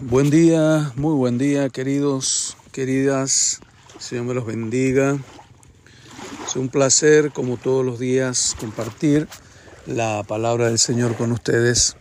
Buen 0.00 0.30
día, 0.30 0.92
muy 0.94 1.12
buen 1.14 1.38
día, 1.38 1.70
queridos, 1.70 2.56
queridas. 2.70 3.58
Señor 3.98 4.26
me 4.26 4.34
los 4.34 4.46
bendiga. 4.46 5.18
Es 6.46 6.54
un 6.54 6.68
placer, 6.68 7.32
como 7.32 7.56
todos 7.56 7.84
los 7.84 7.98
días, 7.98 8.54
compartir 8.60 9.26
la 9.86 10.22
palabra 10.22 10.66
del 10.66 10.78
Señor 10.78 11.16
con 11.16 11.32
ustedes. 11.32 11.96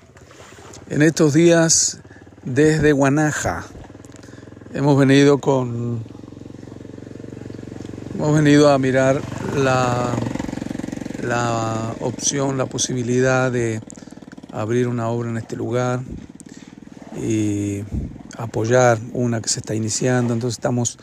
En 0.92 1.02
estos 1.02 1.34
días, 1.34 2.00
desde 2.44 2.92
Guanaja, 2.92 3.66
hemos 4.76 4.96
venido 5.00 5.40
con. 5.40 6.04
Hemos 8.14 8.36
venido 8.36 8.70
a 8.70 8.78
mirar 8.78 9.24
la, 9.56 10.14
la 11.24 11.96
opción, 12.02 12.60
la 12.60 12.68
posibilidad 12.68 13.52
de 13.52 13.82
abrir 14.52 14.88
una 14.88 15.10
obra 15.10 15.32
en 15.32 15.38
este 15.38 15.56
lugar 15.56 16.02
y 17.22 17.84
apoyar 18.38 19.00
una 19.14 19.42
que 19.42 19.50
se 19.50 19.60
está 19.60 19.76
iniciando. 19.76 20.34
Entonces 20.34 20.58
estamos 20.58 20.98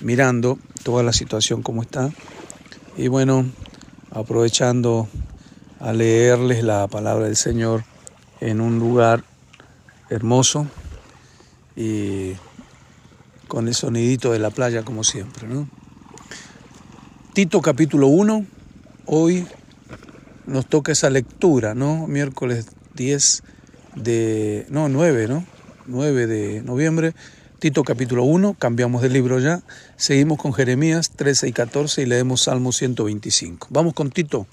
mirando 0.00 0.58
toda 0.82 1.02
la 1.02 1.12
situación 1.12 1.62
como 1.62 1.82
está 1.82 2.10
y 2.96 3.08
bueno, 3.08 3.46
aprovechando 4.10 5.08
a 5.78 5.92
leerles 5.92 6.62
la 6.62 6.86
palabra 6.88 7.26
del 7.26 7.36
Señor 7.36 7.84
en 8.40 8.60
un 8.60 8.78
lugar 8.78 9.24
hermoso 10.10 10.66
y 11.76 12.32
con 13.48 13.68
el 13.68 13.74
sonidito 13.74 14.32
de 14.32 14.38
la 14.38 14.50
playa 14.50 14.82
como 14.82 15.04
siempre. 15.04 15.48
¿no? 15.48 15.68
Tito 17.32 17.62
capítulo 17.62 18.08
1, 18.08 18.44
hoy 19.06 19.46
nos 20.46 20.66
toca 20.66 20.92
esa 20.92 21.10
lectura, 21.10 21.74
¿no? 21.74 22.06
Miércoles 22.06 22.66
10 22.94 23.42
de, 23.96 24.66
no, 24.68 24.88
9, 24.88 25.28
¿no? 25.28 25.44
9 25.90 26.26
de 26.26 26.62
noviembre, 26.62 27.14
Tito 27.58 27.82
capítulo 27.82 28.22
1, 28.24 28.54
cambiamos 28.58 29.02
de 29.02 29.10
libro 29.10 29.38
ya, 29.38 29.60
seguimos 29.96 30.38
con 30.38 30.54
Jeremías 30.54 31.10
13 31.10 31.48
y 31.48 31.52
14 31.52 32.02
y 32.02 32.06
leemos 32.06 32.42
Salmo 32.42 32.72
125. 32.72 33.68
Vamos 33.70 33.92
con 33.92 34.10
Tito. 34.10 34.46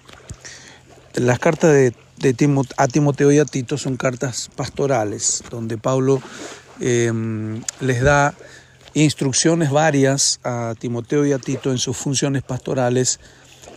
Las 1.14 1.40
cartas 1.40 1.72
de, 1.72 1.94
de 2.18 2.66
a 2.76 2.88
Timoteo 2.88 3.32
y 3.32 3.40
a 3.40 3.46
Tito 3.46 3.78
son 3.78 3.98
cartas 3.98 4.50
pastorales, 4.56 5.44
donde 5.50 5.78
Pablo 5.78 6.22
em, 6.82 7.62
les 7.80 8.02
da 8.02 8.34
instrucciones 8.94 9.72
varias 9.72 10.40
a 10.44 10.74
Timoteo 10.78 11.26
y 11.26 11.32
a 11.32 11.40
Tito 11.40 11.72
en 11.72 11.78
sus 11.78 11.96
funciones 11.96 12.44
pastorales, 12.44 13.20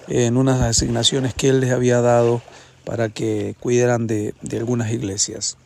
en 0.08 0.36
unas 0.36 0.60
asignaciones 0.62 1.34
que 1.34 1.50
él 1.50 1.60
les 1.60 1.70
había 1.70 2.00
dado 2.00 2.42
para 2.84 3.10
que 3.10 3.54
cuidaran 3.60 4.06
de 4.06 4.34
algunas 4.52 4.90
iglesias. 4.90 5.56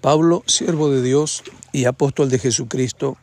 Pablo, 0.00 0.44
siervo 0.46 0.90
de 0.90 1.02
Dios 1.02 1.42
y 1.72 1.86
apóstol 1.86 2.30
de 2.30 2.38
Jesucristo, 2.38 3.16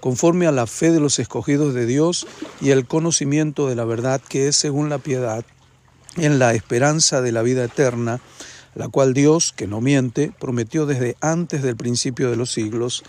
conforme 0.00 0.46
a 0.46 0.52
la 0.52 0.66
fe 0.66 0.90
de 0.90 0.98
los 0.98 1.18
escogidos 1.18 1.74
de 1.74 1.84
Dios 1.84 2.26
y 2.60 2.70
el 2.70 2.86
conocimiento 2.86 3.68
de 3.68 3.76
la 3.76 3.84
verdad 3.84 4.20
que 4.20 4.48
es 4.48 4.56
según 4.56 4.88
la 4.88 4.98
piedad, 4.98 5.44
en 6.16 6.38
la 6.38 6.54
esperanza 6.54 7.20
de 7.20 7.32
la 7.32 7.42
vida 7.42 7.64
eterna, 7.64 8.20
la 8.74 8.88
cual 8.88 9.12
Dios, 9.12 9.52
que 9.52 9.66
no 9.66 9.82
miente, 9.82 10.32
prometió 10.40 10.86
desde 10.86 11.16
antes 11.20 11.62
del 11.62 11.76
principio 11.76 12.30
de 12.30 12.36
los 12.36 12.50
siglos, 12.50 13.02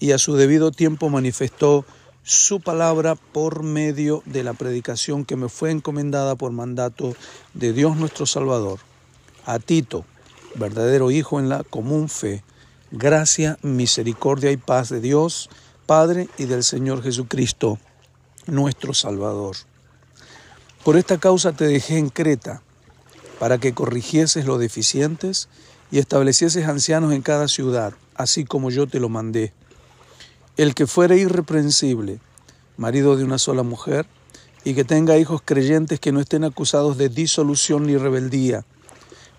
y 0.00 0.12
a 0.12 0.18
su 0.18 0.34
debido 0.34 0.70
tiempo 0.70 1.10
manifestó 1.10 1.84
su 2.24 2.60
palabra 2.60 3.16
por 3.16 3.62
medio 3.62 4.22
de 4.24 4.44
la 4.44 4.54
predicación 4.54 5.26
que 5.26 5.36
me 5.36 5.50
fue 5.50 5.70
encomendada 5.70 6.36
por 6.36 6.52
mandato 6.52 7.14
de 7.52 7.74
Dios 7.74 7.96
nuestro 7.96 8.24
Salvador. 8.24 8.78
A 9.44 9.58
Tito, 9.58 10.06
verdadero 10.54 11.10
hijo 11.10 11.38
en 11.38 11.48
la 11.48 11.64
común 11.64 12.08
fe, 12.08 12.42
gracia, 12.92 13.58
misericordia 13.62 14.52
y 14.52 14.58
paz 14.58 14.90
de 14.90 15.00
Dios, 15.00 15.48
Padre 15.86 16.28
y 16.36 16.44
del 16.44 16.62
Señor 16.62 17.02
Jesucristo, 17.02 17.78
nuestro 18.46 18.92
Salvador. 18.92 19.56
Por 20.84 20.96
esta 20.96 21.18
causa 21.18 21.52
te 21.52 21.64
dejé 21.64 21.96
en 21.96 22.10
Creta, 22.10 22.62
para 23.38 23.58
que 23.58 23.72
corrigieses 23.72 24.44
los 24.44 24.60
deficientes 24.60 25.48
y 25.90 25.98
establecieses 25.98 26.68
ancianos 26.68 27.12
en 27.12 27.22
cada 27.22 27.48
ciudad, 27.48 27.94
así 28.14 28.44
como 28.44 28.70
yo 28.70 28.86
te 28.86 29.00
lo 29.00 29.08
mandé. 29.08 29.54
El 30.58 30.74
que 30.74 30.86
fuere 30.86 31.16
irreprensible, 31.16 32.20
marido 32.76 33.16
de 33.16 33.24
una 33.24 33.38
sola 33.38 33.62
mujer, 33.62 34.06
y 34.64 34.74
que 34.74 34.84
tenga 34.84 35.18
hijos 35.18 35.40
creyentes 35.44 35.98
que 35.98 36.12
no 36.12 36.20
estén 36.20 36.44
acusados 36.44 36.98
de 36.98 37.08
disolución 37.08 37.86
ni 37.86 37.96
rebeldía, 37.96 38.64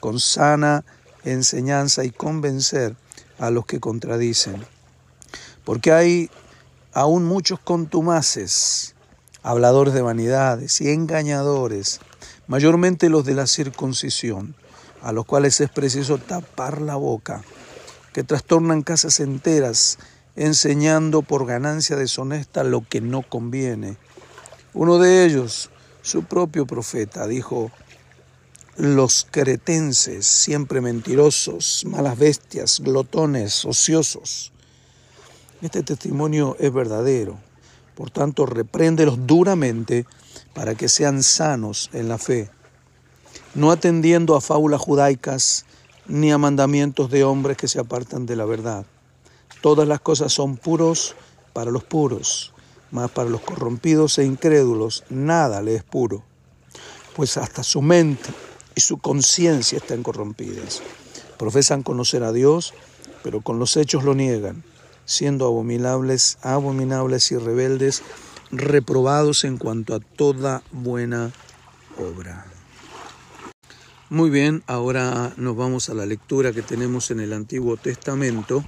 con 0.00 0.18
sana 0.18 0.84
enseñanza 1.24 2.04
y 2.04 2.10
convencer 2.10 2.96
a 3.38 3.50
los 3.50 3.66
que 3.66 3.80
contradicen. 3.80 4.64
Porque 5.64 5.92
hay 5.92 6.30
aún 6.92 7.24
muchos 7.24 7.60
contumaces, 7.60 8.94
habladores 9.42 9.94
de 9.94 10.02
vanidades 10.02 10.80
y 10.80 10.90
engañadores, 10.90 12.00
mayormente 12.46 13.08
los 13.08 13.24
de 13.24 13.34
la 13.34 13.46
circuncisión, 13.46 14.54
a 15.02 15.12
los 15.12 15.24
cuales 15.24 15.60
es 15.60 15.70
preciso 15.70 16.18
tapar 16.18 16.80
la 16.80 16.96
boca, 16.96 17.42
que 18.12 18.24
trastornan 18.24 18.82
casas 18.82 19.20
enteras, 19.20 19.98
enseñando 20.36 21.22
por 21.22 21.46
ganancia 21.46 21.96
deshonesta 21.96 22.64
lo 22.64 22.86
que 22.86 23.00
no 23.00 23.22
conviene. 23.22 23.96
Uno 24.74 24.98
de 24.98 25.24
ellos, 25.24 25.70
su 26.02 26.24
propio 26.24 26.66
profeta, 26.66 27.26
dijo, 27.26 27.70
los 28.80 29.26
cretenses, 29.30 30.26
siempre 30.26 30.80
mentirosos, 30.80 31.84
malas 31.86 32.18
bestias, 32.18 32.80
glotones, 32.80 33.66
ociosos. 33.66 34.52
Este 35.60 35.82
testimonio 35.82 36.56
es 36.58 36.72
verdadero, 36.72 37.38
por 37.94 38.10
tanto, 38.10 38.46
repréndelos 38.46 39.26
duramente 39.26 40.06
para 40.54 40.74
que 40.74 40.88
sean 40.88 41.22
sanos 41.22 41.90
en 41.92 42.08
la 42.08 42.16
fe, 42.16 42.48
no 43.54 43.70
atendiendo 43.70 44.34
a 44.34 44.40
fábulas 44.40 44.80
judaicas 44.80 45.66
ni 46.06 46.32
a 46.32 46.38
mandamientos 46.38 47.10
de 47.10 47.22
hombres 47.22 47.58
que 47.58 47.68
se 47.68 47.80
apartan 47.80 48.24
de 48.24 48.36
la 48.36 48.46
verdad. 48.46 48.86
Todas 49.60 49.86
las 49.86 50.00
cosas 50.00 50.32
son 50.32 50.56
puros 50.56 51.16
para 51.52 51.70
los 51.70 51.84
puros, 51.84 52.54
mas 52.90 53.10
para 53.10 53.28
los 53.28 53.42
corrompidos 53.42 54.16
e 54.16 54.24
incrédulos 54.24 55.04
nada 55.10 55.60
le 55.60 55.74
es 55.74 55.84
puro, 55.84 56.24
pues 57.14 57.36
hasta 57.36 57.62
su 57.62 57.82
mente 57.82 58.30
y 58.74 58.80
su 58.80 58.98
conciencia 58.98 59.78
están 59.78 60.02
corrompidas. 60.02 60.82
Profesan 61.38 61.82
conocer 61.82 62.22
a 62.22 62.32
Dios, 62.32 62.74
pero 63.22 63.40
con 63.40 63.58
los 63.58 63.76
hechos 63.76 64.04
lo 64.04 64.14
niegan, 64.14 64.62
siendo 65.04 65.46
abominables, 65.46 66.38
abominables 66.42 67.32
y 67.32 67.36
rebeldes, 67.36 68.02
reprobados 68.50 69.44
en 69.44 69.58
cuanto 69.58 69.94
a 69.94 70.00
toda 70.00 70.62
buena 70.72 71.32
obra. 71.98 72.46
Muy 74.08 74.28
bien, 74.28 74.64
ahora 74.66 75.32
nos 75.36 75.56
vamos 75.56 75.88
a 75.88 75.94
la 75.94 76.04
lectura 76.04 76.52
que 76.52 76.62
tenemos 76.62 77.10
en 77.10 77.20
el 77.20 77.32
Antiguo 77.32 77.76
Testamento. 77.76 78.64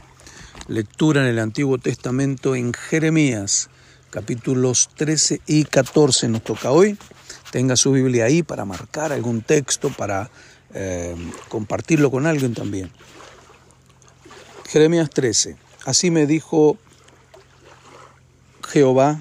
Lectura 0.68 1.22
en 1.22 1.28
el 1.28 1.40
Antiguo 1.40 1.78
Testamento 1.78 2.54
en 2.54 2.72
Jeremías, 2.72 3.68
capítulos 4.10 4.90
13 4.94 5.40
y 5.46 5.64
14 5.64 6.28
nos 6.28 6.44
toca 6.44 6.70
hoy 6.70 6.96
tenga 7.52 7.76
su 7.76 7.92
Biblia 7.92 8.24
ahí 8.24 8.42
para 8.42 8.64
marcar 8.64 9.12
algún 9.12 9.42
texto, 9.42 9.90
para 9.90 10.30
eh, 10.72 11.14
compartirlo 11.50 12.10
con 12.10 12.26
alguien 12.26 12.54
también. 12.54 12.90
Jeremías 14.68 15.10
13. 15.10 15.56
Así 15.84 16.10
me 16.10 16.26
dijo 16.26 16.78
Jehová, 18.66 19.20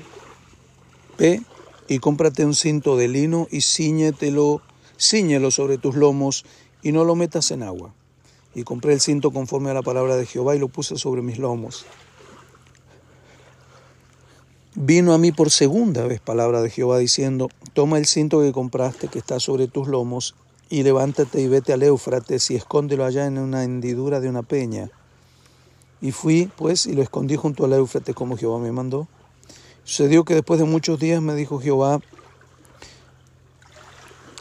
ve 1.18 1.42
y 1.90 2.00
cómprate 2.00 2.46
un 2.46 2.56
cinto 2.56 2.96
de 2.96 3.10
lino 3.10 3.50
y 3.52 3.60
ciñetelo, 3.62 4.62
ciñelo 4.98 5.52
sobre 5.52 5.78
tus 5.78 5.96
lomos 5.96 6.46
y 6.82 6.94
no 6.94 7.04
lo 7.04 7.16
metas 7.16 7.52
en 7.52 7.64
agua. 7.64 7.94
Y 8.56 8.64
compré 8.64 8.94
el 8.94 9.02
cinto 9.02 9.32
conforme 9.32 9.72
a 9.72 9.74
la 9.74 9.82
palabra 9.82 10.16
de 10.16 10.26
Jehová 10.26 10.56
y 10.56 10.60
lo 10.60 10.70
puse 10.70 10.96
sobre 10.96 11.22
mis 11.22 11.38
lomos. 11.38 11.86
Vino 14.74 15.14
a 15.14 15.18
mí 15.18 15.34
por 15.34 15.52
segunda 15.52 16.08
vez 16.08 16.22
palabra 16.22 16.62
de 16.62 16.70
Jehová 16.70 16.98
diciendo, 16.98 17.50
toma 17.74 17.98
el 17.98 18.06
cinto 18.06 18.40
que 18.40 18.54
compraste 18.54 19.10
que 19.10 19.20
está 19.20 19.42
sobre 19.42 19.68
tus 19.68 19.90
lomos 19.90 20.34
y 20.70 20.84
levántate 20.84 21.42
y 21.42 21.50
vete 21.50 21.74
al 21.74 21.84
Éufrates 21.84 22.50
y 22.52 22.56
escóndelo 22.56 23.04
allá 23.04 23.26
en 23.26 23.38
una 23.38 23.66
hendidura 23.66 24.22
de 24.22 24.30
una 24.30 24.44
peña. 24.44 24.90
Y 26.00 26.14
fui, 26.14 26.50
pues, 26.56 26.86
y 26.86 26.94
lo 26.94 27.02
escondí 27.02 27.36
junto 27.36 27.66
al 27.66 27.74
Éufrates 27.74 28.16
como 28.16 28.38
Jehová 28.38 28.60
me 28.60 28.72
mandó. 28.72 29.10
Sucedió 29.84 30.24
que 30.24 30.36
después 30.36 30.58
de 30.58 30.66
muchos 30.66 30.98
días 30.98 31.22
me 31.22 31.36
dijo 31.36 31.60
Jehová, 31.60 32.00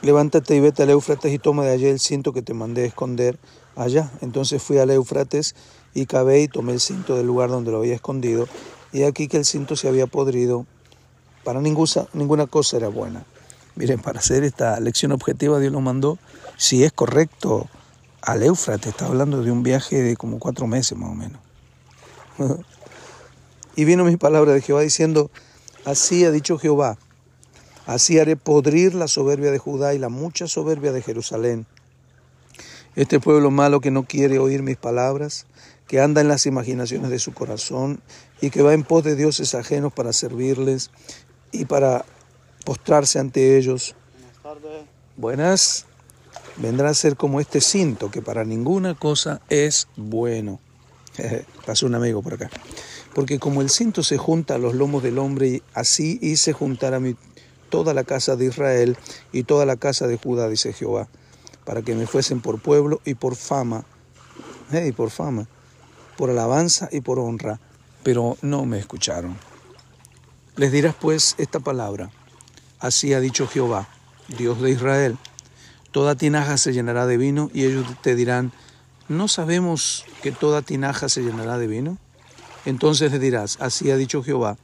levántate 0.00 0.54
y 0.54 0.60
vete 0.60 0.84
al 0.84 0.90
Éufrates 0.90 1.32
y 1.32 1.40
toma 1.40 1.64
de 1.64 1.72
allí 1.72 1.86
el 1.86 1.98
cinto 1.98 2.32
que 2.32 2.42
te 2.42 2.54
mandé 2.54 2.84
esconder 2.84 3.36
allá. 3.74 4.12
Entonces 4.20 4.62
fui 4.62 4.78
al 4.78 4.90
Éufrates 4.90 5.56
y 5.92 6.06
cabé 6.06 6.42
y 6.42 6.46
tomé 6.46 6.72
el 6.74 6.80
cinto 6.80 7.16
del 7.16 7.26
lugar 7.26 7.50
donde 7.50 7.72
lo 7.72 7.78
había 7.78 7.96
escondido. 7.96 8.46
Y 8.92 9.04
aquí 9.04 9.28
que 9.28 9.36
el 9.36 9.44
cinto 9.44 9.76
se 9.76 9.88
había 9.88 10.06
podrido. 10.06 10.66
Para 11.44 11.60
ninguna, 11.60 12.46
cosa 12.46 12.76
era 12.76 12.88
buena. 12.88 13.24
Miren, 13.76 14.00
para 14.00 14.18
hacer 14.18 14.44
esta 14.44 14.78
lección 14.80 15.12
objetiva 15.12 15.58
Dios 15.58 15.72
lo 15.72 15.80
mandó, 15.80 16.18
si 16.56 16.84
es 16.84 16.92
correcto, 16.92 17.68
al 18.20 18.42
Éufrates. 18.42 18.88
Está 18.88 19.06
hablando 19.06 19.42
de 19.42 19.50
un 19.50 19.62
viaje 19.62 20.02
de 20.02 20.16
como 20.16 20.38
cuatro 20.38 20.66
meses 20.66 20.98
más 20.98 21.10
o 21.10 21.14
menos. 21.14 21.40
y 23.76 23.84
vino 23.84 24.04
mi 24.04 24.16
palabra 24.16 24.52
de 24.52 24.60
Jehová 24.60 24.82
diciendo, 24.82 25.30
así 25.84 26.24
ha 26.24 26.30
dicho 26.30 26.58
Jehová, 26.58 26.98
así 27.86 28.18
haré 28.18 28.36
podrir 28.36 28.94
la 28.94 29.08
soberbia 29.08 29.50
de 29.50 29.58
Judá 29.58 29.94
y 29.94 29.98
la 29.98 30.08
mucha 30.08 30.46
soberbia 30.46 30.92
de 30.92 31.02
Jerusalén. 31.02 31.66
Este 32.96 33.20
pueblo 33.20 33.50
malo 33.50 33.80
que 33.80 33.90
no 33.90 34.02
quiere 34.02 34.38
oír 34.38 34.62
mis 34.62 34.76
palabras, 34.76 35.46
que 35.90 36.00
anda 36.00 36.20
en 36.20 36.28
las 36.28 36.46
imaginaciones 36.46 37.10
de 37.10 37.18
su 37.18 37.34
corazón 37.34 38.00
y 38.40 38.50
que 38.50 38.62
va 38.62 38.74
en 38.74 38.84
pos 38.84 39.02
de 39.02 39.16
dioses 39.16 39.56
ajenos 39.56 39.92
para 39.92 40.12
servirles 40.12 40.92
y 41.50 41.64
para 41.64 42.04
postrarse 42.64 43.18
ante 43.18 43.58
ellos. 43.58 43.96
Buenas 44.12 44.40
tardes. 44.40 44.86
Buenas. 45.16 45.86
Vendrá 46.58 46.90
a 46.90 46.94
ser 46.94 47.16
como 47.16 47.40
este 47.40 47.60
cinto 47.60 48.08
que 48.08 48.22
para 48.22 48.44
ninguna 48.44 48.94
cosa 48.94 49.40
es 49.48 49.88
bueno. 49.96 50.60
Pasó 51.66 51.86
un 51.86 51.96
amigo 51.96 52.22
por 52.22 52.34
acá. 52.34 52.50
Porque 53.12 53.40
como 53.40 53.60
el 53.60 53.68
cinto 53.68 54.04
se 54.04 54.16
junta 54.16 54.54
a 54.54 54.58
los 54.58 54.76
lomos 54.76 55.02
del 55.02 55.18
hombre, 55.18 55.60
así 55.74 56.20
hice 56.22 56.52
juntar 56.52 56.94
a 56.94 57.00
mi, 57.00 57.16
toda 57.68 57.94
la 57.94 58.04
casa 58.04 58.36
de 58.36 58.46
Israel 58.46 58.96
y 59.32 59.42
toda 59.42 59.66
la 59.66 59.74
casa 59.74 60.06
de 60.06 60.18
Judá, 60.18 60.48
dice 60.48 60.72
Jehová, 60.72 61.08
para 61.64 61.82
que 61.82 61.96
me 61.96 62.06
fuesen 62.06 62.40
por 62.40 62.62
pueblo 62.62 63.00
y 63.04 63.14
por 63.14 63.34
fama, 63.34 63.86
y 64.72 64.92
por 64.92 65.10
fama, 65.10 65.48
por 66.20 66.28
alabanza 66.28 66.90
y 66.92 67.00
por 67.00 67.18
honra, 67.18 67.60
pero 68.02 68.36
no 68.42 68.66
me 68.66 68.78
escucharon. 68.78 69.38
Les 70.54 70.70
dirás 70.70 70.94
pues 70.94 71.34
esta 71.38 71.60
palabra, 71.60 72.10
así 72.78 73.14
ha 73.14 73.20
dicho 73.20 73.48
Jehová, 73.48 73.88
Dios 74.28 74.60
de 74.60 74.70
Israel, 74.70 75.16
toda 75.92 76.16
tinaja 76.16 76.58
se 76.58 76.74
llenará 76.74 77.06
de 77.06 77.16
vino 77.16 77.50
y 77.54 77.64
ellos 77.64 77.86
te 78.02 78.14
dirán, 78.16 78.52
¿no 79.08 79.28
sabemos 79.28 80.04
que 80.22 80.30
toda 80.30 80.60
tinaja 80.60 81.08
se 81.08 81.22
llenará 81.22 81.56
de 81.56 81.68
vino? 81.68 81.96
Entonces 82.66 83.12
le 83.12 83.18
dirás, 83.18 83.56
así 83.58 83.90
ha 83.90 83.96
dicho 83.96 84.22
Jehová, 84.22 84.58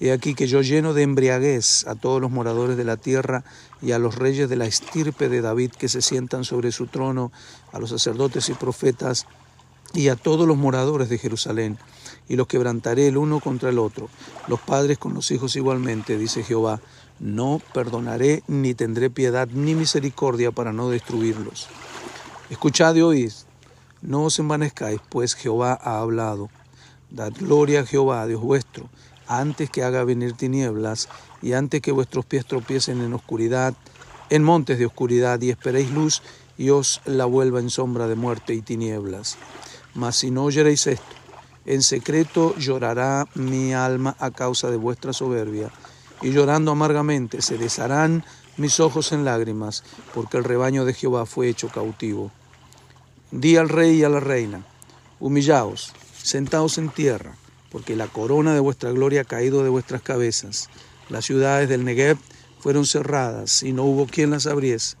he 0.00 0.10
aquí 0.10 0.34
que 0.34 0.48
yo 0.48 0.60
lleno 0.60 0.92
de 0.92 1.04
embriaguez 1.04 1.86
a 1.86 1.94
todos 1.94 2.20
los 2.20 2.32
moradores 2.32 2.76
de 2.76 2.84
la 2.84 2.96
tierra 2.96 3.44
y 3.80 3.92
a 3.92 4.00
los 4.00 4.16
reyes 4.16 4.48
de 4.48 4.56
la 4.56 4.66
estirpe 4.66 5.28
de 5.28 5.40
David 5.40 5.70
que 5.70 5.88
se 5.88 6.02
sientan 6.02 6.42
sobre 6.42 6.72
su 6.72 6.88
trono, 6.88 7.30
a 7.70 7.78
los 7.78 7.90
sacerdotes 7.90 8.48
y 8.48 8.54
profetas 8.54 9.28
y 9.96 10.08
a 10.08 10.16
todos 10.16 10.46
los 10.46 10.58
moradores 10.58 11.08
de 11.08 11.18
Jerusalén, 11.18 11.78
y 12.28 12.36
los 12.36 12.46
quebrantaré 12.46 13.08
el 13.08 13.16
uno 13.16 13.40
contra 13.40 13.70
el 13.70 13.78
otro, 13.78 14.08
los 14.46 14.60
padres 14.60 14.98
con 14.98 15.14
los 15.14 15.30
hijos 15.30 15.56
igualmente, 15.56 16.18
dice 16.18 16.42
Jehová, 16.42 16.80
no 17.18 17.62
perdonaré 17.72 18.42
ni 18.46 18.74
tendré 18.74 19.08
piedad 19.08 19.48
ni 19.48 19.74
misericordia 19.74 20.50
para 20.50 20.72
no 20.72 20.90
destruirlos. 20.90 21.68
Escuchad 22.50 22.94
y 22.96 23.00
oíd, 23.00 23.32
no 24.02 24.24
os 24.24 24.38
envanezcáis, 24.38 25.00
pues 25.08 25.34
Jehová 25.34 25.78
ha 25.82 26.00
hablado. 26.00 26.50
Dad 27.10 27.32
gloria 27.38 27.80
a 27.80 27.86
Jehová, 27.86 28.26
Dios 28.26 28.42
vuestro, 28.42 28.90
antes 29.26 29.70
que 29.70 29.82
haga 29.82 30.04
venir 30.04 30.34
tinieblas 30.34 31.08
y 31.40 31.54
antes 31.54 31.80
que 31.80 31.92
vuestros 31.92 32.26
pies 32.26 32.44
tropiecen 32.44 33.00
en 33.00 33.14
oscuridad, 33.14 33.74
en 34.28 34.44
montes 34.44 34.78
de 34.78 34.86
oscuridad, 34.86 35.40
y 35.40 35.50
esperéis 35.50 35.90
luz 35.90 36.22
y 36.58 36.70
os 36.70 37.00
la 37.06 37.24
vuelva 37.24 37.60
en 37.60 37.70
sombra 37.70 38.08
de 38.08 38.16
muerte 38.16 38.54
y 38.54 38.60
tinieblas. 38.60 39.38
Mas 39.96 40.16
si 40.16 40.30
no 40.30 40.44
oyeréis 40.44 40.86
esto, 40.86 41.16
en 41.64 41.82
secreto 41.82 42.54
llorará 42.56 43.26
mi 43.34 43.72
alma 43.72 44.14
a 44.20 44.30
causa 44.30 44.70
de 44.70 44.76
vuestra 44.76 45.12
soberbia, 45.12 45.70
y 46.20 46.30
llorando 46.30 46.70
amargamente 46.70 47.40
se 47.40 47.56
desharán 47.58 48.24
mis 48.58 48.78
ojos 48.78 49.12
en 49.12 49.24
lágrimas, 49.24 49.84
porque 50.14 50.36
el 50.36 50.44
rebaño 50.44 50.84
de 50.84 50.92
Jehová 50.94 51.24
fue 51.24 51.48
hecho 51.48 51.68
cautivo. 51.68 52.30
Di 53.30 53.56
al 53.56 53.70
rey 53.70 53.96
y 53.96 54.04
a 54.04 54.08
la 54.10 54.20
reina, 54.20 54.66
humillaos, 55.18 55.92
sentaos 56.22 56.76
en 56.76 56.90
tierra, 56.90 57.34
porque 57.70 57.96
la 57.96 58.06
corona 58.06 58.52
de 58.54 58.60
vuestra 58.60 58.92
gloria 58.92 59.22
ha 59.22 59.24
caído 59.24 59.64
de 59.64 59.70
vuestras 59.70 60.02
cabezas. 60.02 60.68
Las 61.08 61.24
ciudades 61.24 61.68
del 61.68 61.84
Negev 61.84 62.18
fueron 62.60 62.84
cerradas 62.84 63.62
y 63.62 63.72
no 63.72 63.84
hubo 63.84 64.06
quien 64.06 64.30
las 64.30 64.46
abriese. 64.46 64.96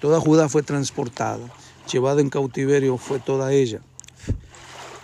Toda 0.00 0.20
Judá 0.20 0.48
fue 0.48 0.62
transportada, 0.62 1.52
llevada 1.90 2.20
en 2.20 2.30
cautiverio 2.30 2.96
fue 2.96 3.20
toda 3.20 3.52
ella. 3.52 3.80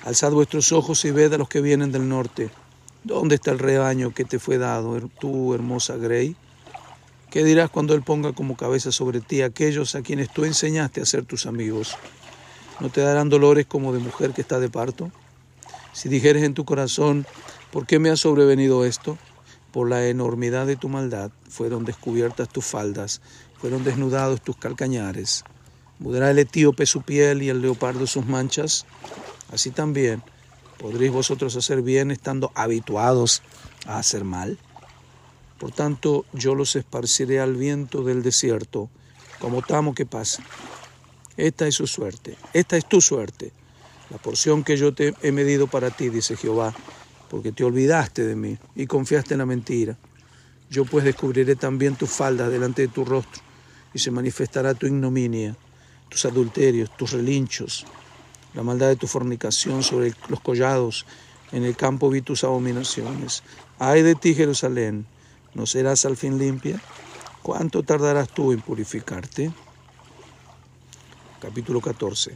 Alzad 0.06 0.30
vuestros 0.30 0.70
ojos 0.70 1.04
y 1.04 1.10
ved 1.10 1.32
a 1.32 1.36
los 1.36 1.48
que 1.48 1.60
vienen 1.60 1.90
del 1.90 2.08
norte. 2.08 2.48
¿Dónde 3.02 3.34
está 3.34 3.50
el 3.50 3.58
rebaño 3.58 4.14
que 4.14 4.24
te 4.24 4.38
fue 4.38 4.56
dado, 4.56 4.96
tú, 5.18 5.52
hermosa 5.52 5.96
Grey? 5.96 6.36
¿Qué 7.28 7.42
dirás 7.42 7.70
cuando 7.70 7.92
Él 7.92 8.02
ponga 8.02 8.32
como 8.32 8.56
cabeza 8.56 8.92
sobre 8.92 9.20
ti 9.20 9.42
aquellos 9.42 9.96
a 9.96 10.02
quienes 10.02 10.32
tú 10.32 10.44
enseñaste 10.44 11.00
a 11.00 11.06
ser 11.06 11.24
tus 11.24 11.44
amigos? 11.44 11.96
¿No 12.78 12.88
te 12.88 13.00
darán 13.00 13.30
dolores 13.30 13.66
como 13.66 13.92
de 13.92 13.98
mujer 13.98 14.30
que 14.30 14.42
está 14.42 14.60
de 14.60 14.68
parto? 14.68 15.10
Si 15.92 16.08
dijeres 16.08 16.44
en 16.44 16.54
tu 16.54 16.64
corazón, 16.64 17.26
¿por 17.72 17.84
qué 17.84 17.98
me 17.98 18.10
ha 18.10 18.16
sobrevenido 18.16 18.84
esto? 18.84 19.18
Por 19.72 19.90
la 19.90 20.06
enormidad 20.06 20.68
de 20.68 20.76
tu 20.76 20.88
maldad 20.88 21.32
fueron 21.48 21.84
descubiertas 21.84 22.48
tus 22.48 22.64
faldas, 22.64 23.22
fueron 23.60 23.82
desnudados 23.82 24.40
tus 24.40 24.56
calcañares. 24.56 25.42
¿Mudará 25.98 26.30
el 26.30 26.38
etíope 26.38 26.86
su 26.86 27.02
piel 27.02 27.42
y 27.42 27.48
el 27.48 27.60
leopardo 27.60 28.06
sus 28.06 28.24
manchas? 28.24 28.86
Así 29.50 29.70
también 29.70 30.22
podréis 30.78 31.12
vosotros 31.12 31.56
hacer 31.56 31.82
bien 31.82 32.10
estando 32.10 32.52
habituados 32.54 33.42
a 33.86 33.98
hacer 33.98 34.24
mal. 34.24 34.58
Por 35.58 35.72
tanto, 35.72 36.24
yo 36.32 36.54
los 36.54 36.76
esparciré 36.76 37.40
al 37.40 37.54
viento 37.54 38.02
del 38.02 38.22
desierto, 38.22 38.90
como 39.40 39.62
tamo 39.62 39.94
que 39.94 40.06
pasa. 40.06 40.42
Esta 41.36 41.66
es 41.66 41.74
su 41.74 41.86
suerte, 41.86 42.36
esta 42.52 42.76
es 42.76 42.86
tu 42.86 43.00
suerte 43.00 43.52
la 44.10 44.18
porción 44.18 44.62
que 44.62 44.76
yo 44.76 44.94
te 44.94 45.14
he 45.22 45.32
medido 45.32 45.66
para 45.66 45.90
ti, 45.90 46.08
dice 46.08 46.36
Jehová, 46.36 46.72
porque 47.28 47.52
te 47.52 47.64
olvidaste 47.64 48.24
de 48.24 48.36
mí 48.36 48.56
y 48.74 48.86
confiaste 48.86 49.34
en 49.34 49.38
la 49.38 49.46
mentira. 49.46 49.98
Yo 50.70 50.84
pues 50.84 51.04
descubriré 51.04 51.56
también 51.56 51.96
tus 51.96 52.10
faldas 52.10 52.50
delante 52.50 52.82
de 52.82 52.88
tu 52.88 53.04
rostro 53.04 53.42
y 53.92 53.98
se 53.98 54.10
manifestará 54.10 54.74
tu 54.74 54.86
ignominia, 54.86 55.56
tus 56.08 56.24
adulterios, 56.24 56.96
tus 56.96 57.12
relinchos, 57.12 57.84
la 58.56 58.62
maldad 58.62 58.88
de 58.88 58.96
tu 58.96 59.06
fornicación 59.06 59.82
sobre 59.82 60.14
los 60.28 60.40
collados. 60.40 61.06
En 61.52 61.62
el 61.62 61.76
campo 61.76 62.10
vi 62.10 62.22
tus 62.22 62.42
abominaciones. 62.42 63.42
Ay 63.78 64.02
de 64.02 64.14
ti, 64.14 64.34
Jerusalén, 64.34 65.06
¿no 65.54 65.66
serás 65.66 66.06
al 66.06 66.16
fin 66.16 66.38
limpia? 66.38 66.80
¿Cuánto 67.42 67.82
tardarás 67.82 68.30
tú 68.30 68.52
en 68.52 68.60
purificarte? 68.60 69.52
Capítulo 71.38 71.82
14. 71.82 72.34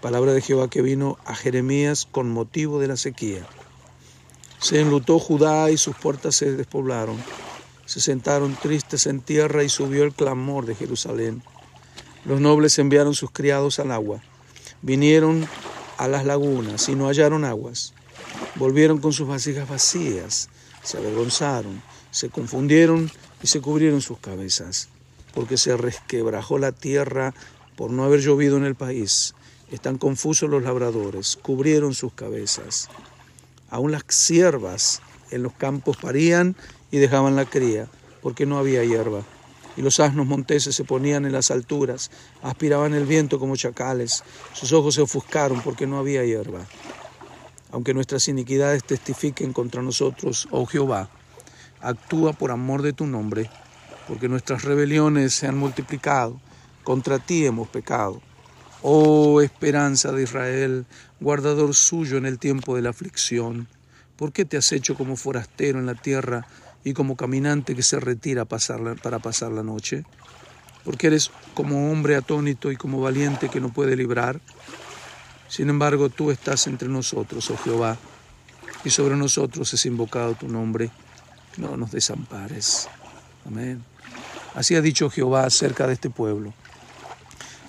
Palabra 0.00 0.32
de 0.32 0.40
Jehová 0.40 0.70
que 0.70 0.82
vino 0.82 1.18
a 1.24 1.34
Jeremías 1.34 2.06
con 2.10 2.30
motivo 2.30 2.78
de 2.78 2.86
la 2.86 2.96
sequía. 2.96 3.44
Se 4.60 4.80
enlutó 4.80 5.18
Judá 5.18 5.70
y 5.70 5.76
sus 5.76 5.96
puertas 5.96 6.36
se 6.36 6.52
despoblaron. 6.52 7.16
Se 7.86 8.00
sentaron 8.00 8.54
tristes 8.54 9.06
en 9.06 9.20
tierra 9.20 9.64
y 9.64 9.68
subió 9.68 10.04
el 10.04 10.14
clamor 10.14 10.64
de 10.64 10.76
Jerusalén. 10.76 11.42
Los 12.24 12.40
nobles 12.40 12.78
enviaron 12.78 13.14
sus 13.14 13.30
criados 13.30 13.78
al 13.78 13.90
agua. 13.90 14.22
Vinieron 14.84 15.48
a 15.98 16.06
las 16.06 16.24
lagunas 16.24 16.88
y 16.88 16.94
no 16.94 17.08
hallaron 17.08 17.44
aguas. 17.44 17.92
Volvieron 18.54 18.98
con 18.98 19.12
sus 19.12 19.26
vasijas 19.26 19.68
vacías. 19.68 20.48
Se 20.84 20.98
avergonzaron, 20.98 21.82
se 22.12 22.28
confundieron 22.28 23.10
y 23.42 23.48
se 23.48 23.60
cubrieron 23.60 24.00
sus 24.00 24.18
cabezas, 24.18 24.88
porque 25.34 25.56
se 25.56 25.76
resquebrajó 25.76 26.58
la 26.58 26.70
tierra 26.70 27.34
por 27.74 27.90
no 27.90 28.04
haber 28.04 28.20
llovido 28.20 28.56
en 28.56 28.64
el 28.64 28.76
país 28.76 29.34
están 29.74 29.98
confusos 29.98 30.48
los 30.48 30.62
labradores, 30.62 31.36
cubrieron 31.36 31.94
sus 31.94 32.12
cabezas. 32.12 32.88
Aún 33.70 33.92
las 33.92 34.04
siervas 34.08 35.00
en 35.30 35.42
los 35.42 35.52
campos 35.52 35.96
parían 35.96 36.54
y 36.90 36.98
dejaban 36.98 37.36
la 37.36 37.44
cría, 37.44 37.88
porque 38.22 38.46
no 38.46 38.58
había 38.58 38.84
hierba. 38.84 39.24
Y 39.76 39.82
los 39.82 40.00
asnos 40.00 40.26
monteses 40.26 40.74
se 40.74 40.84
ponían 40.84 41.24
en 41.24 41.32
las 41.32 41.50
alturas, 41.50 42.10
aspiraban 42.42 42.94
el 42.94 43.06
viento 43.06 43.38
como 43.38 43.56
chacales, 43.56 44.22
sus 44.52 44.72
ojos 44.72 44.94
se 44.94 45.02
ofuscaron 45.02 45.60
porque 45.62 45.86
no 45.86 45.98
había 45.98 46.24
hierba. 46.24 46.66
Aunque 47.72 47.94
nuestras 47.94 48.28
iniquidades 48.28 48.84
testifiquen 48.84 49.52
contra 49.52 49.82
nosotros, 49.82 50.48
oh 50.50 50.66
Jehová, 50.66 51.10
actúa 51.80 52.32
por 52.32 52.50
amor 52.50 52.82
de 52.82 52.92
tu 52.92 53.06
nombre, 53.06 53.50
porque 54.06 54.28
nuestras 54.28 54.62
rebeliones 54.62 55.34
se 55.34 55.48
han 55.48 55.58
multiplicado, 55.58 56.40
contra 56.84 57.18
ti 57.18 57.46
hemos 57.46 57.68
pecado 57.68 58.20
Oh 58.86 59.40
esperanza 59.40 60.12
de 60.12 60.24
Israel, 60.24 60.84
guardador 61.18 61.74
suyo 61.74 62.18
en 62.18 62.26
el 62.26 62.38
tiempo 62.38 62.76
de 62.76 62.82
la 62.82 62.90
aflicción, 62.90 63.66
¿por 64.14 64.30
qué 64.30 64.44
te 64.44 64.58
has 64.58 64.70
hecho 64.72 64.94
como 64.94 65.16
forastero 65.16 65.78
en 65.78 65.86
la 65.86 65.94
tierra 65.94 66.46
y 66.84 66.92
como 66.92 67.16
caminante 67.16 67.74
que 67.74 67.82
se 67.82 67.98
retira 67.98 68.44
para 68.44 69.18
pasar 69.18 69.50
la 69.50 69.62
noche? 69.62 70.04
Porque 70.84 71.06
eres 71.06 71.30
como 71.54 71.90
hombre 71.90 72.14
atónito 72.14 72.70
y 72.70 72.76
como 72.76 73.00
valiente 73.00 73.48
que 73.48 73.60
no 73.60 73.72
puede 73.72 73.96
librar. 73.96 74.40
Sin 75.48 75.70
embargo, 75.70 76.10
tú 76.10 76.30
estás 76.30 76.66
entre 76.66 76.88
nosotros, 76.88 77.50
oh 77.50 77.56
Jehová, 77.56 77.96
y 78.84 78.90
sobre 78.90 79.16
nosotros 79.16 79.72
es 79.72 79.86
invocado 79.86 80.34
tu 80.34 80.48
nombre. 80.48 80.90
No 81.56 81.76
nos 81.76 81.90
desampares. 81.90 82.88
Amén. 83.46 83.82
Así 84.54 84.74
ha 84.76 84.82
dicho 84.82 85.08
Jehová 85.08 85.46
acerca 85.46 85.86
de 85.86 85.94
este 85.94 86.10
pueblo. 86.10 86.52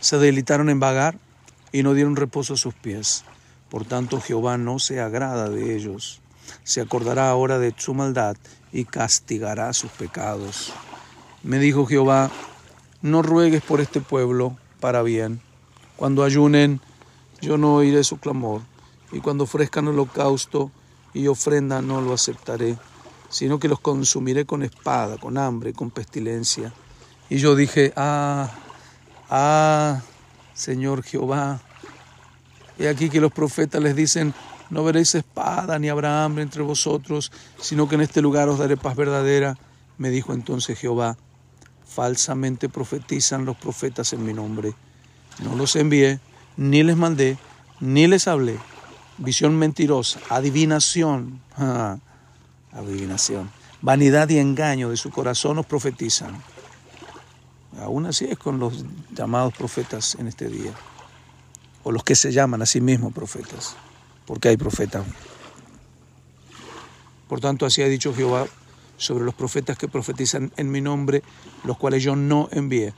Se 0.02 0.18
delitaron 0.18 0.70
en 0.70 0.80
vagar 0.80 1.18
y 1.72 1.84
no 1.84 1.94
dieron 1.94 2.16
reposo 2.16 2.56
a 2.56 2.58
sus 2.58 2.74
pies. 2.74 3.24
Por 3.70 3.86
tanto, 3.86 4.20
Jehová 4.20 4.58
no 4.58 4.80
se 4.80 5.00
agrada 5.00 5.50
de 5.50 5.76
ellos. 5.76 6.22
Se 6.64 6.82
acordará 6.82 7.30
ahora 7.30 7.60
de 7.60 7.74
su 7.78 7.94
maldad 7.94 8.36
y 8.76 8.84
castigará 8.84 9.72
sus 9.72 9.90
pecados. 9.92 10.74
Me 11.44 11.60
dijo 11.60 11.86
Jehová, 11.86 12.30
no 13.02 13.22
ruegues 13.22 13.64
por 13.64 13.80
este 13.80 14.02
pueblo 14.02 14.58
para 14.82 15.02
bien. 15.02 15.40
Cuando 15.96 16.26
ayunen, 16.26 16.82
yo 17.40 17.58
no 17.58 17.76
oiré 17.76 18.04
su 18.04 18.18
clamor, 18.18 18.64
y 19.14 19.22
cuando 19.22 19.46
ofrezcan 19.46 19.88
holocausto 19.88 20.72
y 21.14 21.28
ofrenda, 21.28 21.82
no 21.82 22.02
lo 22.02 22.14
aceptaré, 22.14 22.78
sino 23.30 23.60
que 23.60 23.70
los 23.70 23.80
consumiré 23.80 24.46
con 24.46 24.62
espada, 24.62 25.18
con 25.18 25.38
hambre, 25.38 25.72
con 25.72 25.90
pestilencia. 25.90 26.74
Y 27.30 27.38
yo 27.38 27.56
dije, 27.56 27.94
ah, 27.96 28.52
ah, 29.30 30.02
Señor 30.54 31.02
Jehová. 31.02 31.62
He 32.78 32.90
aquí 32.90 33.10
que 33.10 33.22
los 33.22 33.32
profetas 33.32 33.82
les 33.82 33.96
dicen, 33.96 34.34
no 34.70 34.84
veréis 34.84 35.16
espada 35.16 35.78
ni 35.80 35.90
habrá 35.90 36.24
hambre 36.24 36.44
entre 36.44 36.64
vosotros, 36.64 37.32
sino 37.60 37.88
que 37.88 37.96
en 37.96 38.02
este 38.02 38.22
lugar 38.22 38.50
os 38.50 38.60
daré 38.60 38.78
paz 38.78 38.96
verdadera. 38.96 39.58
Me 39.98 40.10
dijo 40.10 40.34
entonces 40.34 40.78
Jehová, 40.80 41.18
falsamente 41.86 42.68
profetizan 42.68 43.46
los 43.46 43.58
profetas 43.58 44.14
en 44.14 44.26
mi 44.26 44.34
nombre. 44.34 44.74
No 45.44 45.56
los 45.56 45.76
envié, 45.76 46.20
ni 46.58 46.84
les 46.84 46.98
mandé, 46.98 47.38
ni 47.80 48.08
les 48.08 48.28
hablé. 48.28 48.58
Visión 49.18 49.56
mentirosa, 49.58 50.20
adivinación, 50.30 51.42
adivinación, 52.72 53.50
vanidad 53.82 54.28
y 54.30 54.40
engaño 54.40 54.90
de 54.90 54.98
su 54.98 55.10
corazón 55.10 55.60
os 55.60 55.66
profetizan. 55.66 56.42
Aún 57.82 58.06
así 58.06 58.26
es 58.26 58.38
con 58.38 58.60
los 58.60 58.86
llamados 59.14 59.54
profetas 59.54 60.16
en 60.16 60.28
este 60.28 60.48
día, 60.48 60.72
o 61.84 61.92
los 61.92 62.04
que 62.04 62.16
se 62.16 62.32
llaman 62.32 62.62
a 62.62 62.66
sí 62.66 62.82
mismos 62.82 63.14
profetas, 63.14 63.76
porque 64.26 64.50
hay 64.50 64.58
profetas. 64.58 65.06
Por 67.28 67.40
tanto, 67.40 67.66
así 67.66 67.82
ha 67.82 67.88
dicho 67.88 68.14
Jehová 68.14 68.46
sobre 68.98 69.26
los 69.26 69.34
profetas 69.34 69.78
que 69.78 69.88
profetizan 69.88 70.52
en 70.58 70.72
mi 70.72 70.82
nombre, 70.82 71.24
los 71.64 71.78
cuales 71.78 72.04
yo 72.04 72.16
no 72.16 72.50
envié, 72.52 72.94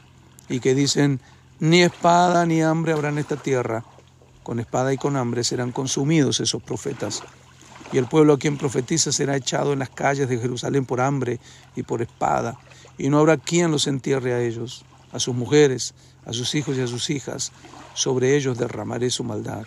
y 0.49 0.59
que 0.59 0.75
dicen, 0.75 1.19
ni 1.59 1.81
espada 1.81 2.45
ni 2.45 2.61
hambre 2.61 2.93
habrá 2.93 3.09
en 3.09 3.17
esta 3.17 3.37
tierra, 3.37 3.83
con 4.43 4.59
espada 4.59 4.93
y 4.93 4.97
con 4.97 5.15
hambre 5.15 5.43
serán 5.43 5.71
consumidos 5.71 6.39
esos 6.39 6.61
profetas. 6.61 7.23
Y 7.91 7.97
el 7.97 8.05
pueblo 8.05 8.33
a 8.33 8.39
quien 8.39 8.57
profetiza 8.57 9.11
será 9.11 9.35
echado 9.35 9.73
en 9.73 9.79
las 9.79 9.89
calles 9.89 10.29
de 10.29 10.37
Jerusalén 10.37 10.85
por 10.85 11.01
hambre 11.01 11.39
y 11.75 11.83
por 11.83 12.01
espada, 12.01 12.59
y 12.97 13.09
no 13.09 13.19
habrá 13.19 13.37
quien 13.37 13.71
los 13.71 13.87
entierre 13.87 14.33
a 14.33 14.41
ellos, 14.41 14.85
a 15.11 15.19
sus 15.19 15.35
mujeres, 15.35 15.93
a 16.25 16.33
sus 16.33 16.53
hijos 16.55 16.77
y 16.77 16.81
a 16.81 16.87
sus 16.87 17.09
hijas, 17.09 17.51
sobre 17.93 18.35
ellos 18.35 18.57
derramaré 18.57 19.09
su 19.09 19.23
maldad. 19.23 19.65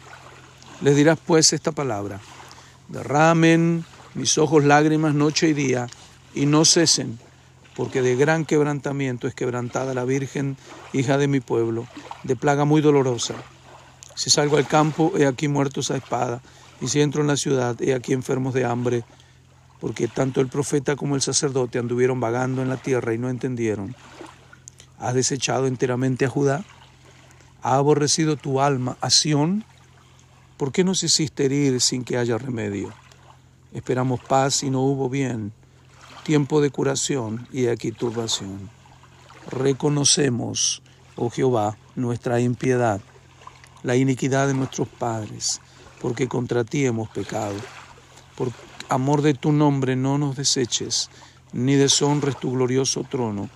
Les 0.81 0.97
dirás 0.97 1.19
pues 1.27 1.53
esta 1.53 1.73
palabra, 1.73 2.21
derramen 2.89 3.85
mis 4.15 4.39
ojos 4.39 4.65
lágrimas 4.65 5.15
noche 5.15 5.49
y 5.49 5.53
día, 5.53 5.87
y 6.35 6.47
no 6.47 6.65
cesen, 6.65 7.19
porque 7.77 8.01
de 8.01 8.17
gran 8.17 8.47
quebrantamiento 8.47 9.29
es 9.29 9.35
quebrantada 9.35 9.93
la 9.93 10.05
Virgen, 10.05 10.57
hija 10.95 11.19
de 11.19 11.29
mi 11.29 11.41
pueblo, 11.41 11.87
de 12.25 12.35
plaga 12.35 12.65
muy 12.65 12.81
dolorosa. 12.81 13.35
Si 14.15 14.31
salgo 14.31 14.57
al 14.57 14.67
campo, 14.67 15.13
he 15.19 15.27
aquí 15.27 15.49
muertos 15.49 15.91
a 15.91 15.97
espada, 15.97 16.41
y 16.81 16.89
si 16.89 17.03
entro 17.03 17.21
en 17.21 17.29
la 17.29 17.37
ciudad, 17.37 17.81
he 17.83 17.93
aquí 17.93 18.15
enfermos 18.15 18.55
de 18.55 18.65
hambre, 18.65 19.05
porque 19.81 20.09
tanto 20.09 20.41
el 20.41 20.49
profeta 20.49 20.97
como 20.97 21.15
el 21.15 21.21
sacerdote 21.21 21.79
anduvieron 21.79 22.21
vagando 22.21 22.63
en 22.63 22.71
la 22.71 22.79
tierra 22.79 23.13
y 23.13 23.19
no 23.19 23.29
entendieron. 23.29 23.95
¿Has 24.99 25.15
desechado 25.15 25.67
enteramente 25.67 26.25
a 26.25 26.31
Judá? 26.31 26.65
¿Ha 27.63 27.75
aborrecido 27.75 28.37
tu 28.37 28.61
alma 28.61 28.97
a 29.01 29.11
Sión? 29.11 29.65
¿Por 30.61 30.73
qué 30.73 30.85
nos 30.85 31.03
hiciste 31.03 31.47
herir 31.47 31.81
sin 31.81 32.05
que 32.05 32.19
haya 32.19 32.37
remedio? 32.37 32.93
Esperamos 33.73 34.21
paz 34.21 34.63
y 34.63 34.69
no 34.69 34.83
hubo 34.83 35.09
bien 35.09 35.55
tiempo 36.23 36.61
de 36.61 36.69
curación 36.69 37.49
y 37.51 37.69
aquí 37.69 37.93
turbación. 37.93 38.69
Reconocemos, 39.51 40.83
oh 41.17 41.31
Jehová, 41.31 41.79
nuestra 41.97 42.41
impiedad, 42.41 43.01
la 43.83 43.97
iniquidad 43.97 44.49
de 44.49 44.53
nuestros 44.53 44.87
padres, 44.87 45.63
porque 45.99 46.29
contra 46.29 46.63
ti 46.63 46.85
hemos 46.85 47.09
pecado. 47.09 47.57
Por 48.37 48.53
amor 48.91 49.23
de 49.23 49.33
tu 49.33 49.53
nombre 49.53 49.97
no 49.97 50.19
nos 50.19 50.37
deseches, 50.37 51.09
ni 51.55 51.77
deshonres 51.77 52.39
tu 52.39 52.53
glorioso 52.53 53.03
trono. 53.05 53.49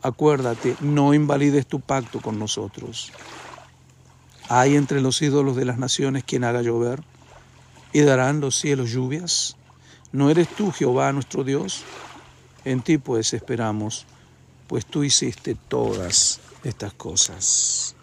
Acuérdate, 0.00 0.76
no 0.80 1.12
invalides 1.12 1.66
tu 1.66 1.80
pacto 1.80 2.22
con 2.22 2.38
nosotros. 2.38 3.12
¿Hay 4.48 4.76
entre 4.76 5.02
los 5.02 5.20
ídolos 5.20 5.56
de 5.56 5.66
las 5.66 5.76
naciones 5.76 6.24
quien 6.24 6.42
haga 6.42 6.62
llover? 6.62 7.02
¿Y 7.92 8.00
darán 8.00 8.40
los 8.40 8.58
cielos 8.58 8.90
lluvias? 8.90 9.56
¿No 10.10 10.30
eres 10.30 10.48
tú, 10.48 10.72
Jehová, 10.72 11.12
nuestro 11.12 11.44
Dios? 11.44 11.84
En 12.64 12.80
ti 12.80 12.96
pues 12.96 13.34
esperamos, 13.34 14.06
pues 14.66 14.86
tú 14.86 15.04
hiciste 15.04 15.54
todas 15.54 16.40
estas 16.64 16.94
cosas. 16.94 17.94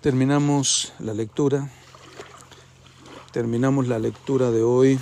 Terminamos 0.00 0.92
la 0.98 1.14
lectura. 1.14 1.70
Terminamos 3.30 3.86
la 3.86 4.00
lectura 4.00 4.50
de 4.50 4.64
hoy. 4.64 4.98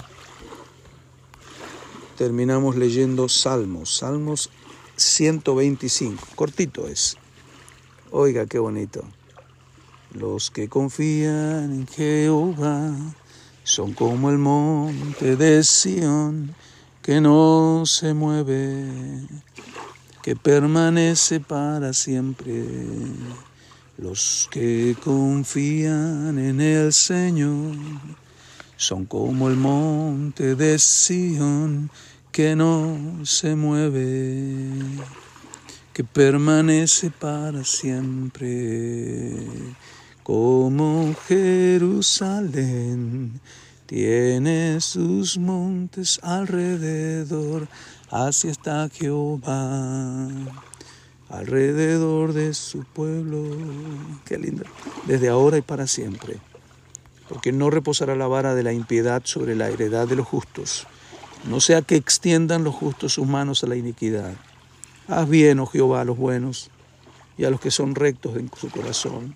Terminamos 2.18 2.76
leyendo 2.76 3.30
Salmos, 3.30 3.96
Salmos 3.96 4.50
125. 4.96 6.22
Cortito 6.36 6.86
es. 6.86 7.16
Oiga, 8.10 8.44
qué 8.44 8.58
bonito. 8.58 9.04
Los 10.12 10.50
que 10.50 10.68
confían 10.68 11.72
en 11.72 11.86
Jehová 11.86 12.92
son 13.62 13.94
como 13.94 14.30
el 14.30 14.38
monte 14.38 15.36
de 15.36 15.62
Sión 15.62 16.54
que 17.00 17.20
no 17.20 17.84
se 17.86 18.12
mueve, 18.12 18.88
que 20.22 20.34
permanece 20.34 21.38
para 21.38 21.92
siempre. 21.92 22.64
Los 23.98 24.48
que 24.50 24.96
confían 25.02 26.38
en 26.38 26.60
el 26.60 26.92
Señor 26.92 27.76
son 28.76 29.04
como 29.06 29.48
el 29.48 29.56
monte 29.56 30.56
de 30.56 30.78
Sión 30.78 31.90
que 32.32 32.56
no 32.56 33.24
se 33.24 33.54
mueve, 33.54 34.72
que 35.92 36.02
permanece 36.02 37.10
para 37.10 37.64
siempre, 37.64 39.36
como 40.22 41.14
Jerusalén 41.26 42.60
tiene 43.86 44.80
sus 44.80 45.38
montes 45.38 46.20
alrededor, 46.22 47.66
así 48.10 48.48
está 48.48 48.88
Jehová, 48.88 50.28
alrededor 51.28 52.32
de 52.32 52.54
su 52.54 52.84
pueblo. 52.84 53.42
Qué 54.24 54.38
lindo. 54.38 54.64
Desde 55.06 55.28
ahora 55.28 55.58
y 55.58 55.62
para 55.62 55.86
siempre. 55.86 56.38
Porque 57.28 57.50
no 57.52 57.70
reposará 57.70 58.14
la 58.14 58.26
vara 58.28 58.54
de 58.54 58.62
la 58.62 58.72
impiedad 58.72 59.22
sobre 59.24 59.56
la 59.56 59.68
heredad 59.70 60.06
de 60.06 60.16
los 60.16 60.26
justos, 60.26 60.86
no 61.44 61.60
sea 61.60 61.82
que 61.82 61.96
extiendan 61.96 62.64
los 62.64 62.74
justos 62.74 63.14
sus 63.14 63.26
manos 63.26 63.64
a 63.64 63.66
la 63.66 63.76
iniquidad. 63.76 64.34
Haz 65.08 65.28
bien, 65.28 65.58
oh 65.58 65.66
Jehová, 65.66 66.02
a 66.02 66.04
los 66.04 66.18
buenos 66.18 66.70
y 67.38 67.44
a 67.44 67.50
los 67.50 67.60
que 67.60 67.70
son 67.70 67.94
rectos 67.94 68.36
en 68.36 68.50
su 68.54 68.68
corazón 68.68 69.34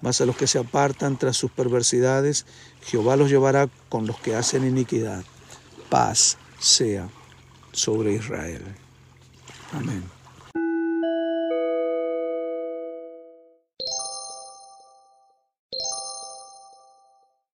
mas 0.00 0.20
a 0.20 0.26
los 0.26 0.36
que 0.36 0.46
se 0.46 0.58
apartan 0.58 1.18
tras 1.18 1.36
sus 1.36 1.50
perversidades, 1.50 2.46
Jehová 2.82 3.16
los 3.16 3.30
llevará 3.30 3.68
con 3.88 4.06
los 4.06 4.18
que 4.18 4.34
hacen 4.34 4.66
iniquidad. 4.66 5.24
Paz 5.90 6.38
sea 6.58 7.08
sobre 7.72 8.14
Israel. 8.14 8.62
Amén. 9.72 10.17